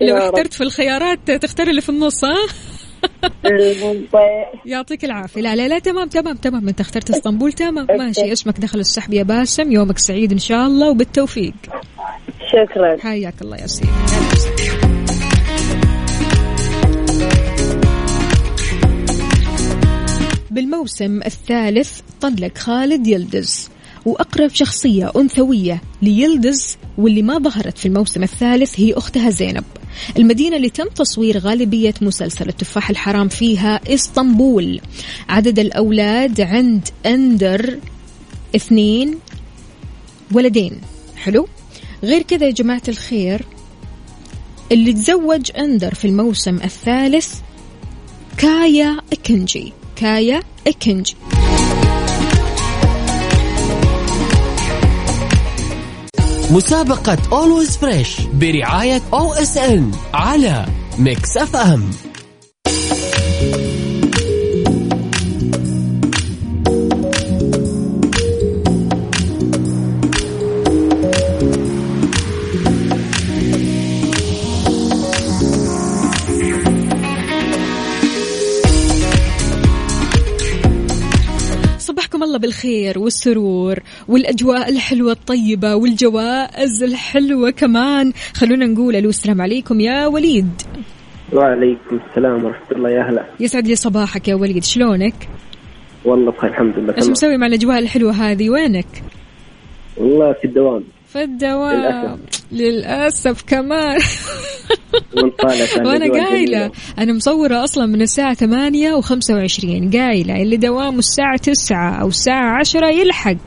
[0.08, 0.18] لو.
[0.18, 2.36] احترت في الخيارات تختار اللي في النص ها؟
[4.66, 5.42] يعطيك العافية.
[5.42, 6.68] لا لا لا تمام تمام تمام.
[6.68, 7.88] انت اخترت اسطنبول تمام.
[7.90, 8.32] ماشي.
[8.32, 11.54] اسمك دخل السحب يا باسم يومك سعيد إن شاء الله وبالتوفيق.
[12.52, 12.98] شكرا.
[13.00, 14.83] حياك الله يا سيدي.
[20.54, 23.70] بالموسم الثالث طلق خالد يلدز
[24.06, 29.64] وأقرب شخصية أنثوية ليلدز واللي ما ظهرت في الموسم الثالث هي أختها زينب.
[30.18, 34.82] المدينة اللي تم تصوير غالبية مسلسل التفاح الحرام فيها إسطنبول.
[35.30, 37.80] عدد الأولاد عند أندر
[38.56, 39.16] اثنين
[40.32, 40.82] ولدين.
[41.16, 41.48] حلو؟
[42.04, 43.46] غير كذا يا جماعة الخير
[44.72, 47.36] اللي تزوج أندر في الموسم الثالث
[48.38, 49.74] كايا إكنجي.
[50.04, 51.16] كايا إكنجي
[56.52, 60.66] مسابقة Always Fresh برعاية OSN على
[61.00, 61.90] ميكس اف ام
[82.64, 88.14] بالخير والسرور والأجواء الحلوة الطيبة والجوائز الحلوة كمان.
[88.34, 90.62] خلونا نقول ألو السلام عليكم يا وليد.
[91.34, 93.26] وعليكم السلام ورحمة الله يا هلا.
[93.40, 95.30] يسعد لي صباحك يا وليد شلونك؟
[96.06, 99.04] والله بخير الحمد لله إيش مسوي مع الأجواء الحلوة هذه؟ وينك؟
[99.98, 100.84] والله في الدوام.
[101.08, 102.20] في الدوام.
[102.52, 102.52] للأسف.
[102.52, 104.00] للأسف كمان.
[105.86, 106.72] وأنا قايلة.
[107.00, 112.88] أنا مصورة أصلا من الساعة 8 و25 قايلة اللي دوامه الساعة 9 أو الساعة 10
[112.88, 113.38] يلحق.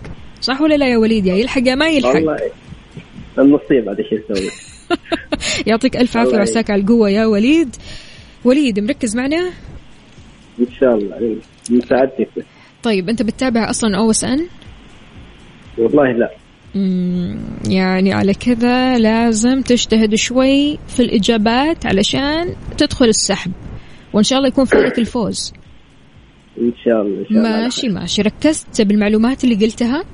[0.41, 2.37] صح ولا لا يا وليد يا يلحق يا ما يلحق؟ والله
[3.39, 4.51] النصيب هذا إيش يسوي
[5.67, 7.77] يعطيك ألف عافية وعساك على القوة يا وليد.
[8.45, 9.51] وليد مركز معنا؟
[10.61, 11.37] إن شاء الله.
[11.71, 12.29] مساعدتك.
[12.83, 14.47] طيب أنت بتتابع أصلا أو إس إن؟
[15.79, 16.31] والله لا.
[17.69, 23.53] يعني على كذا لازم تجتهد شوي في الإجابات علشان تدخل السحب.
[24.13, 25.53] وإن شاء الله يكون فالك الفوز.
[26.61, 27.63] إن شاء الله إن شاء الله.
[27.63, 28.23] ماشي ماشي.
[28.23, 30.05] ركزت بالمعلومات اللي قلتها؟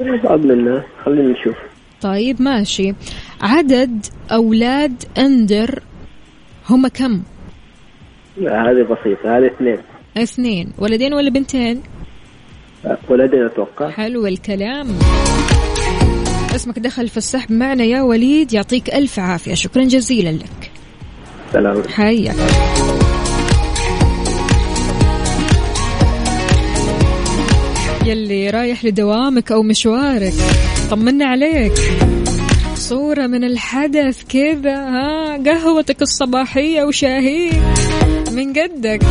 [0.00, 1.56] باذن الله خلينا نشوف.
[2.00, 2.94] طيب ماشي.
[3.40, 5.82] عدد أولاد أندر
[6.70, 7.22] هم كم؟
[8.36, 9.78] لا هذه بسيطة هذه اثنين.
[10.16, 10.72] اثنين.
[10.78, 11.82] ولدين ولا بنتين؟
[13.08, 13.90] ولدين أتوقع.
[13.90, 14.88] حلو الكلام.
[16.54, 19.54] اسمك دخل في السحب معنا يا وليد يعطيك ألف عافية.
[19.54, 20.70] شكرا جزيلا لك.
[21.52, 21.82] سلام.
[21.88, 22.36] حياك.
[28.06, 30.34] يلي رايح لدوامك أو مشوارك
[30.90, 31.72] طمنا عليك.
[32.74, 37.50] صورة من الحدث كذا ها قهوتك الصباحية وشاهي
[38.32, 39.02] من قدك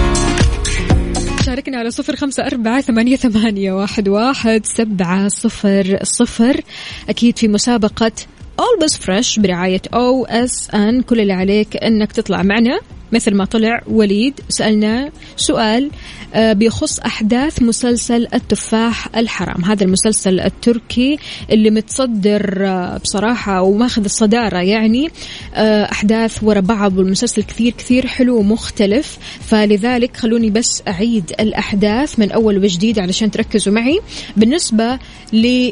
[1.42, 6.62] شاركنا على صفر خمسة أربعة ثمانية, ثمانية واحد, واحد سبعة صفر صفر.
[7.10, 8.12] أكيد في مسابقة
[8.62, 12.80] Always Fresh برعاية أو اس ان كل اللي عليك أنك تطلع معنا.
[13.12, 15.92] مثل ما طلع وليد سألنا سؤال
[16.34, 19.66] آه، بيخص أحداث مسلسل التفاح الحرام.
[19.66, 21.18] هذا المسلسل التركي
[21.52, 25.10] اللي متصدر آه، بصراحة وماخذ الصدارة يعني
[25.56, 29.18] آه، أحداث ورا بعض والمسلسل كثير كثير حلو ومختلف.
[29.42, 34.00] فلذلك خلوني بس أعيد الأحداث من أول وجديد علشان تركزوا معي.
[34.38, 35.00] بالنسبة
[35.34, 35.72] ل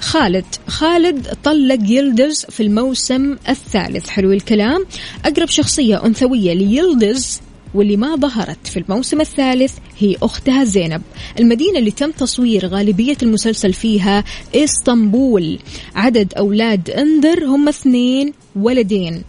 [0.00, 0.44] خالد.
[0.66, 4.08] خالد طلق يلدز في الموسم الثالث.
[4.08, 4.86] حلو الكلام.
[5.24, 7.40] أقرب شخصية أنثوية ليلدز
[7.74, 11.02] واللي ما ظهرت في الموسم الثالث هي أختها زينب.
[11.38, 15.58] المدينة اللي تم تصوير غالبية المسلسل فيها إسطنبول.
[15.94, 19.22] عدد أولاد أندر هم اثنين ولدين.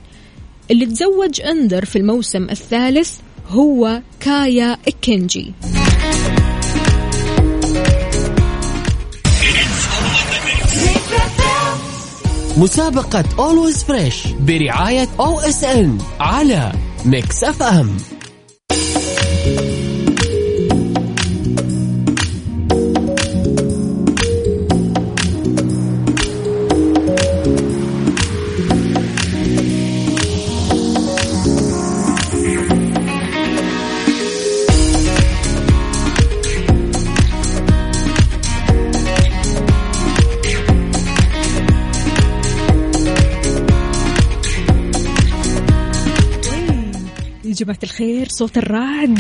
[0.72, 3.12] اللي تزوج أندر في الموسم الثالث
[3.48, 5.54] هو كايا إكنجي
[12.58, 15.08] مسابقة Always Fresh برعاية
[15.64, 16.72] ان على
[17.44, 17.98] اف ام
[47.62, 49.20] جماعة الخير صوت الرعد.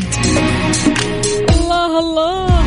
[1.49, 2.63] الله الله.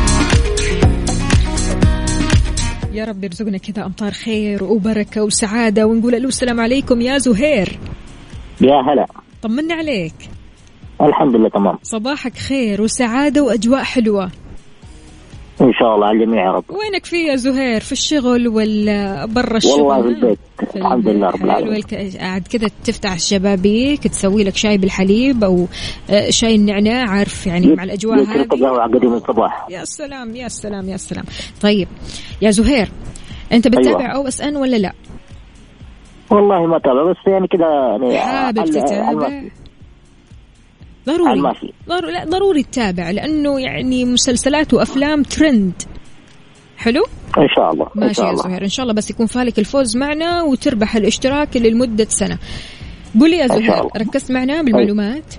[2.93, 7.79] يا رب يرزقنا كذا أمطار خير وبركة وسعادة ونقول ألو السلام عليكم يا زهير.
[8.61, 9.05] يا هلا.
[9.41, 10.15] طمنا عليك.
[11.01, 11.77] الحمد لله تمام.
[11.83, 14.31] صباحك خير وسعادة وأجواء حلوة.
[15.61, 16.63] إن شاء الله على الجميع يا رب.
[16.69, 20.39] وينك في يا زهير؟ في الشغل ولا برا الشغل والله في البيت.
[20.71, 21.83] في الحمد لله رب العالمين.
[22.19, 25.67] قاعد كذا تفتح الشبابيك تسوي لك شاي بالحليب أو
[26.09, 28.95] آه، شاي النعناع عارف يعني مع الأجواء هذه.
[28.95, 29.67] قديم الصباح.
[29.69, 31.25] يا سلام يا سلام يا سلام.
[31.61, 31.87] طيب
[32.41, 32.89] يا زهير
[33.51, 34.15] أنت بتتابع أيوة.
[34.15, 34.91] أو إس إن ولا لا؟
[36.31, 39.43] والله ما تابع بس يعني كذا يعني حابب تتابع؟
[41.07, 41.33] ضروري.
[41.33, 41.73] الماشي.
[41.89, 45.73] ضروري لا ضروري تتابع لأنه يعني مسلسلات وأفلام ترند.
[46.77, 47.05] حلو؟
[47.37, 48.43] إن شاء الله إن ماشي شاء يا الله.
[48.43, 52.37] زهير إن شاء الله بس يكون فالك الفوز معنا وتربح الاشتراك اللي لمده سنه
[53.19, 53.85] قولي يا شاء زهير.
[53.97, 55.35] ركزت معنا بالمعلومات؟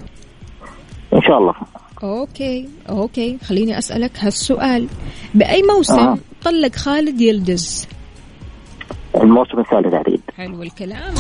[1.15, 1.55] إن شاء الله.
[2.03, 3.39] okay okay.
[3.45, 4.89] خليني أسألك هالسؤال.
[5.35, 6.19] بأي موسم آه.
[6.45, 7.87] طلق خالد يلدز؟
[9.23, 11.15] الموسم الثالث اعتقد حلو الكلام.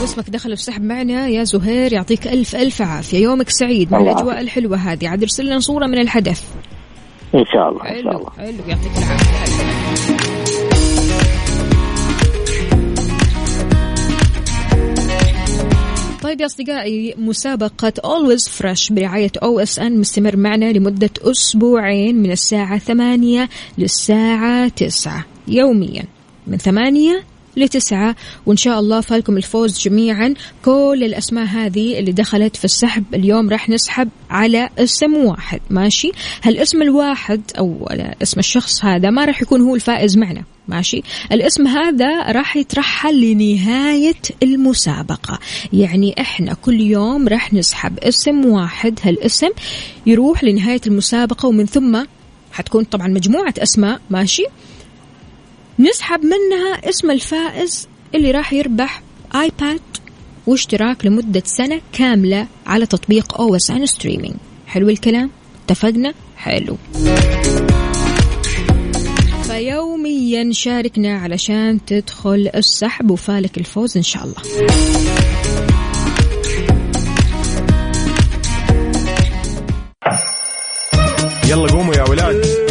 [0.00, 3.18] واسمك دخل في سحب معنا يا زهير يعطيك ألف ألف عافية.
[3.18, 5.08] يومك سعيد مع الله الأجواء الحلوة هذه.
[5.08, 6.42] عاد ارسل لنا صورة من الحدث.
[7.34, 8.30] إن شاء الله إن شاء حلو الله.
[8.30, 8.68] حلو.
[8.68, 10.16] يعطيك العافية.
[16.22, 23.48] طيب يا أصدقائي مسابقة Always Fresh برعاية OSN مستمر معنا لمدة أسبوعين من الساعة ثمانية
[23.78, 26.04] للساعة تسعة يوميا.
[26.46, 27.24] من ثمانية
[27.56, 28.16] لتسعة.
[28.46, 30.34] وإن شاء الله فالكم الفوز جميعا.
[30.64, 35.60] كل الأسماء هذه اللي دخلت في السحب اليوم راح نسحب على اسم واحد.
[35.70, 37.88] ماشي؟ هالاسم الواحد أو
[38.22, 40.44] اسم الشخص هذا ما راح يكون هو الفائز معنا.
[40.68, 45.38] ماشي؟ الاسم هذا راح يترحل لنهاية المسابقة.
[45.72, 48.98] يعني إحنا كل يوم راح نسحب اسم واحد.
[49.02, 49.50] هالاسم
[50.06, 52.02] يروح لنهاية المسابقة ومن ثم
[52.52, 54.00] حتكون طبعا مجموعة أسماء.
[54.10, 54.44] ماشي؟
[55.78, 59.02] نسحب منها اسم الفائز اللي راح يربح
[59.34, 59.80] iPad
[60.46, 64.34] واشتراك لمدة سنة كاملة على تطبيق OSN streaming
[64.66, 65.30] حلو الكلام؟
[65.64, 66.76] اتفقنا؟ حلو.
[69.42, 74.42] فيوميا شاركنا علشان تدخل السحب وفالك الفوز إن شاء الله.
[81.48, 82.65] يلا قوموا يا ولاد.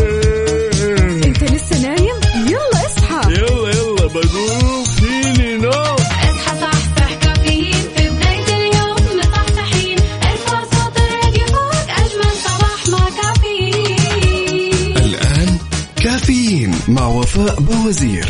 [17.38, 18.26] وفاء بوزير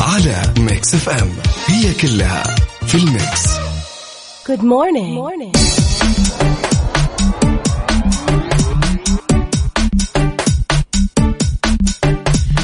[0.00, 1.28] على Mix FM.
[1.66, 2.42] هي كلها
[2.86, 3.46] في ال Mix.
[4.46, 5.12] Good morning.
[5.18, 5.56] morning.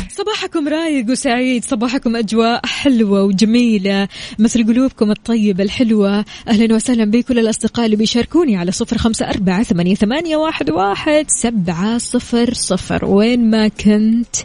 [0.09, 4.09] صباحكم رايق وسعيد صباحكم أجواء حلوة وجميلة.
[4.38, 6.24] مثل قلوبكم الطيبة الحلوة.
[6.49, 11.99] أهلا وسهلا بكل الأصدقاء اللي بيشاركوني على صفر خمسة أربعة ثمانية, ثمانية واحد, واحد سبعة
[11.99, 13.05] صفر صفر.
[13.05, 14.36] وين ما كنت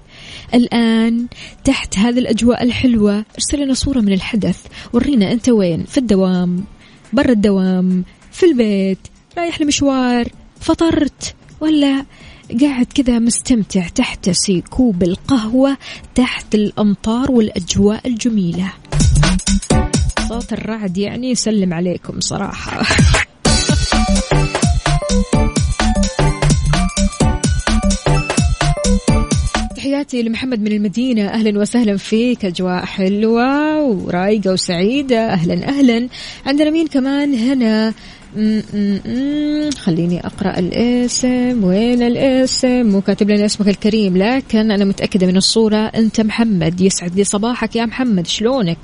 [0.53, 1.27] الآن
[1.63, 4.65] تحت هذه الأجواء الحلوة ارسل لنا صورة من الحدث.
[4.93, 6.63] ورينا أنت وين؟ في الدوام
[7.13, 8.99] برا الدوام في البيت
[9.37, 10.27] رايح لمشوار
[10.59, 12.05] فطرت ولا؟
[12.61, 15.77] قاعد كذا مستمتع تحتسي كوب القهوة
[16.15, 18.71] تحت الأمطار والأجواء الجميلة.
[20.29, 22.81] صوت الرعد يعني يسلم عليكم صراحة.
[29.87, 31.27] تحياتي لمحمد من المدينة.
[31.27, 35.33] أهلا وسهلا فيك أجواء حلوة ورايقة وسعيدة.
[35.33, 36.07] أهلا أهلا.
[36.45, 37.93] عندنا مين كمان؟ هنا.
[39.77, 41.63] خليني أقرأ الاسم.
[41.63, 44.17] وين الاسم؟ مو كاتب لنا اسمك الكريم.
[44.17, 45.77] لكن أنا متأكدة من الصورة.
[45.77, 46.81] أنت محمد.
[46.81, 48.27] يسعد لي صباحك يا محمد.
[48.27, 48.77] شلونك؟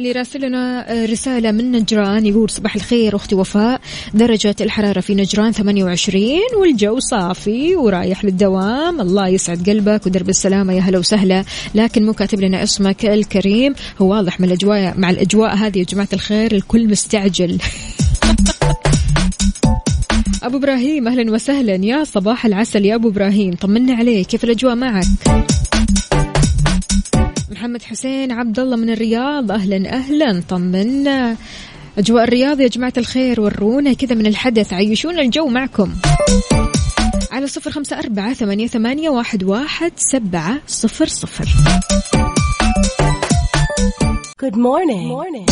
[0.00, 3.80] اللي راسل لنا آه، رسالة من نجران يقول صباح الخير أختي وفاء.
[4.14, 9.00] درجة الحرارة في نجران 28 والجو صافي ورايح للدوام.
[9.00, 11.44] الله يسعد قلبك ودرب السلامة يا هلا وسهلا.
[11.74, 13.74] لكن مو كاتب لنا اسمك الكريم.
[13.98, 17.58] هو واضح من الأجواء مع الأجواء هذه يا جماعة الخير الكل مستعجل.
[20.42, 21.74] أبو إبراهيم أهلا وسهلا.
[21.74, 25.04] يا صباح العسل يا أبو إبراهيم طمنا عليك كيف الأجواء معك؟
[27.50, 29.52] محمد حسين عبد الله من الرياض.
[29.52, 30.42] أهلا أهلا.
[30.48, 31.36] طمنا
[31.98, 33.40] أجواء الرياض يا جماعة الخير.
[33.40, 34.72] ورونا كذا من الحدث.
[34.72, 35.92] عيشونا الجو معكم.
[37.32, 41.48] على صفر خمسة أربعة ثمانية, ثمانية واحد, واحد سبعة صفر صفر.
[44.42, 45.06] Good morning.
[45.08, 45.46] morning.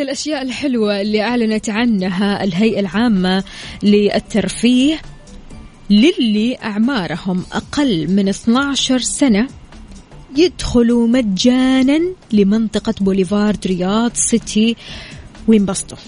[0.00, 3.44] الأشياء الحلوة اللي أعلنت عنها الهيئة العامة
[3.82, 5.00] للترفيه
[5.90, 9.48] للي أعمارهم أقل من 12 سنة
[10.36, 12.00] يدخلوا مجانا
[12.32, 14.76] لمنطقة بوليفارد رياض سيتي
[15.48, 15.98] وينبسطوا.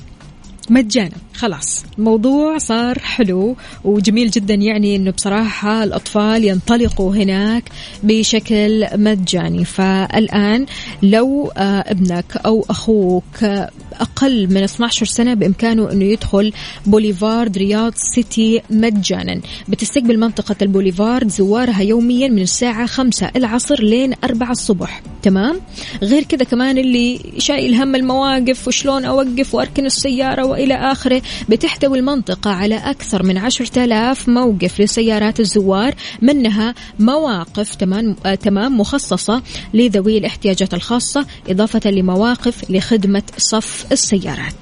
[0.70, 1.16] مجانا.
[1.34, 1.84] خلاص.
[1.98, 7.64] الموضوع صار حلو وجميل جدا يعني إنه بصراحة الأطفال ينطلقوا هناك
[8.02, 9.64] بشكل مجاني.
[9.64, 10.66] فالآن
[11.02, 13.70] لو آه، ابنك أو أخوك آه،
[14.00, 16.52] أقل من 12 سنة بإمكانه إنه يدخل
[16.86, 19.40] بوليفارد رياض سيتي مجانا.
[19.68, 25.02] بتستقبل منطقة البوليفارد زوارها يوميا من الساعة 5 العصر لين 4 الصبح.
[25.22, 25.60] تمام؟
[26.02, 31.21] غير كذا كمان اللي شايل هم المواقف وشلون أوقف وأركن السيارة وإلى آخره.
[31.48, 39.42] بتحتوي المنطقة على أكثر من عشرة آلاف موقف لسيارات الزوار منها مواقف تمام, تمام مخصصة
[39.74, 44.54] لذوي الاحتياجات الخاصة إضافة لمواقف لخدمة صف السيارات.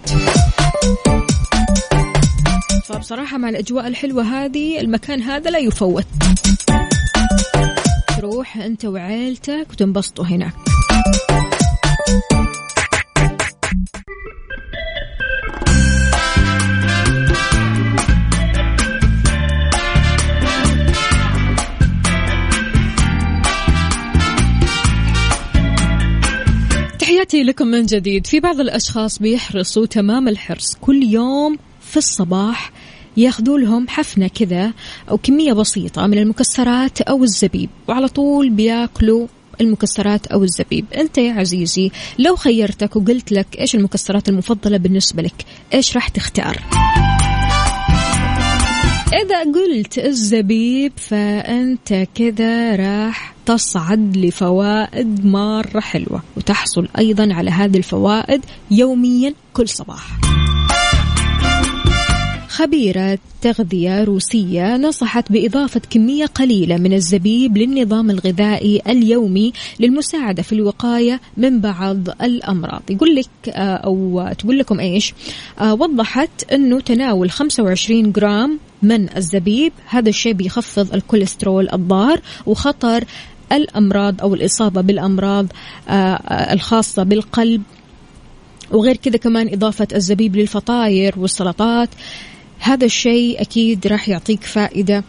[2.85, 6.07] فبصراحة مع الأجواء الحلوة هذه المكان هذا لا يفوت.
[8.17, 10.55] تروح أنت وعيلتك وتنبسطوا هناك.
[27.21, 30.77] تحياتي لكم من جديد في بعض الأشخاص بيحرصوا تمام الحرص.
[30.81, 32.73] كل يوم في الصباح
[33.17, 34.73] ياخذوا لهم حفنة كذا
[35.11, 39.27] أو كمية بسيطة من المكسرات أو الزبيب وعلى طول بياكلوا
[39.61, 40.85] المكسرات أو الزبيب.
[40.97, 45.45] أنت يا عزيزي لو خيرتك وقلت لك إيش المكسرات المفضلة بالنسبة لك
[45.75, 46.57] إيش راح تختار؟
[49.13, 58.45] إذا قلت الزبيب فأنت كذا راح تصعد لفوائد مرة حلوة وتحصل أيضا على هذه الفوائد
[58.71, 60.21] يوميا كل صباح.
[62.49, 71.21] خبيرة تغذية روسية نصحت بإضافة كمية قليلة من الزبيب للنظام الغذائي اليومي للمساعدة في الوقاية
[71.37, 72.83] من بعض الأمراض.
[72.91, 75.15] يقول لك آه، أو تقول لكم إيش؟
[75.61, 79.73] آه، وضحت أنه تناول 25 جرام من الزبيب.
[79.89, 83.05] هذا الشيء بيخفض الكوليسترول الضار وخطر
[83.53, 85.47] الأمراض أو الإصابة بالأمراض
[85.89, 87.63] آه، آه، الخاصة بالقلب.
[88.71, 91.89] وغير كذا كمان إضافة الزبيب للفطاير والسلطات.
[92.59, 95.05] هذا الشيء أكيد راح يعطيك فائدة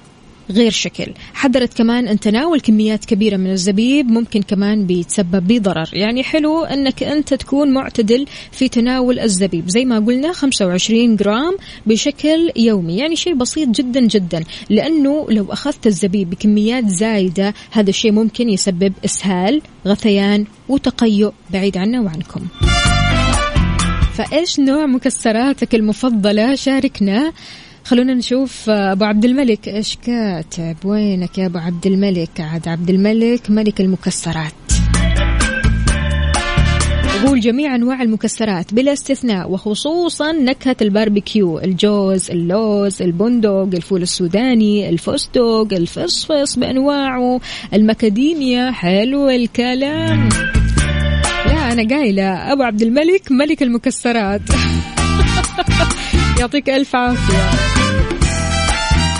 [0.51, 1.13] غير شكل.
[1.33, 5.89] حذرت كمان أن تناول كميات كبيرة من الزبيب ممكن كمان بيتسبب بضرر.
[5.93, 9.69] يعني حلو أنك أنت تكون معتدل في تناول الزبيب.
[9.69, 12.97] زي ما قلنا 25 جرام بشكل يومي.
[12.97, 14.43] يعني شيء بسيط جدا جدا.
[14.69, 22.01] لأنه لو أخذت الزبيب بكميات زايدة هذا الشيء ممكن يسبب إسهال غثيان وتقيؤ بعيد عنا
[22.01, 22.41] وعنكم.
[24.13, 27.33] فإيش نوع مكسراتك المفضلة؟ شاركنا.
[27.91, 33.49] خلونا نشوف أبو عبد الملك إيش كاتب؟ وينك يا أبو عبد الملك؟ عاد عبد الملك
[33.49, 34.53] ملك المكسرات.
[37.15, 45.67] يقول جميع أنواع المكسرات بلا استثناء وخصوصا نكهة الباربيكيو الجوز اللوز البندق الفول السوداني الفستق
[45.71, 47.39] الفصفص بأنواعه
[47.73, 50.29] المكاديميا حلو الكلام.
[51.45, 54.41] لا أنا قايلة أبو عبد الملك ملك المكسرات.
[56.39, 57.80] يعطيك ألف عافية.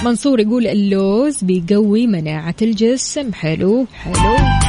[0.03, 3.33] منصور يقول اللوز بيقوي مناعة الجسم.
[3.33, 3.85] حلو.
[3.93, 4.60] حلو.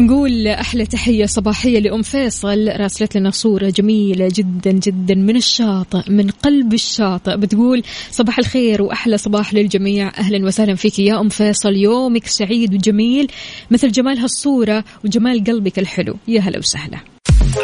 [0.00, 2.68] نقول أحلى تحية صباحية لأم فيصل.
[2.68, 7.36] راسلت لنا صورة جميلة جدا جدا من الشاطئ من قلب الشاطئ.
[7.36, 10.08] بتقول صباح الخير وأحلى صباح للجميع.
[10.18, 11.72] أهلا وسهلا فيك يا أم فيصل.
[11.72, 13.30] يومك سعيد وجميل
[13.70, 16.16] مثل جمال هالصورة وجمال قلبك الحلو.
[16.28, 16.98] يا هلا وسهلا.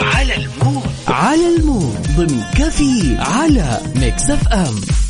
[0.02, 0.82] على المود.
[1.08, 1.96] على المود.
[2.16, 5.03] ضمن كفي على Mix FM.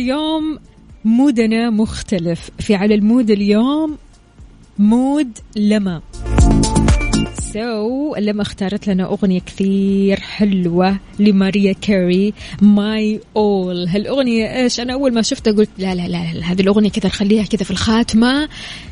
[0.00, 0.58] اليوم
[1.04, 2.50] mood نا مختلف.
[2.58, 3.96] في على ال mood اليوم
[4.78, 6.00] mood لما.
[7.52, 14.92] سو so, لما اختارت لنا أغنية كثير حلوة لماريا كاري My All هالأغنية إيش؟ أنا
[14.92, 18.48] أول ما شفتها قلت لا لا لا, لا هذه الأغنية كذا نخليها كذا في الخاتمة.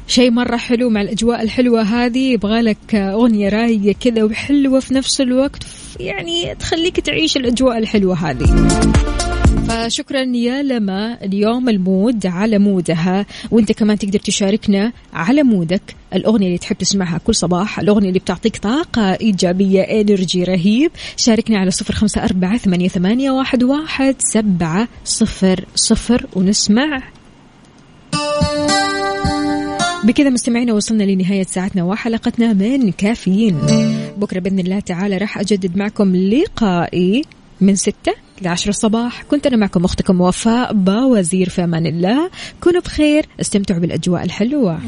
[0.09, 2.33] شيء مرة حلو مع الأجواء الحلوة هذه.
[2.33, 5.67] يبغى لك أغنية رايقة كذا وحلوة في نفس الوقت.
[6.01, 9.28] يعني تخليك تعيش الأجواء الحلوة هذه.
[9.69, 15.75] فشكرا يا لما اليوم ال mood على mood ها وأنت كمان تقدر تشاركنا على mood
[15.75, 15.83] ك
[16.15, 20.91] الأغنية اللي تحب تسمعها كل صباح الأغنية اللي بتعطيك طاقة إيجابية energy رهيب.
[21.17, 27.03] شاركنا على صفر خمسة أربعة ثمانية, ثمانية واحد, واحد سبعة صفر صفر ونسمع.
[30.05, 33.59] بكذا مستمعينا وصلنا لنهاية ساعتنا وحلقتنا من كافيين.
[34.17, 37.23] بكرة بإذن الله تعالى راح أجدد معكم لقائي
[37.61, 39.23] من ستة لعشر الصباح.
[39.23, 42.31] كنت أنا معكم أختكم وفاء باوزير في أمان الله.
[42.61, 44.81] كونوا بخير استمتعوا بالأجواء الحلوة.